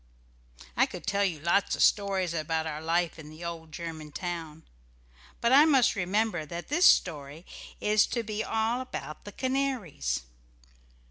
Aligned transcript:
I 0.75 0.87
could 0.87 1.05
tell 1.05 1.23
you 1.23 1.39
lots 1.39 1.75
of 1.75 1.83
stories 1.83 2.33
about 2.33 2.65
our 2.65 2.81
life 2.81 3.19
in 3.19 3.29
the 3.29 3.45
old 3.45 3.71
German 3.71 4.11
town, 4.11 4.63
but 5.41 5.51
I 5.51 5.63
must 5.65 5.93
remember 5.95 6.43
that 6.43 6.69
this 6.69 6.85
story 6.87 7.45
is 7.79 8.07
to 8.07 8.23
be 8.23 8.43
all 8.43 8.81
about 8.81 9.25
the 9.25 9.31
canaries. 9.31 10.23